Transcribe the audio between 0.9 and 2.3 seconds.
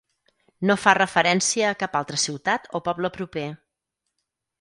referència a cap altra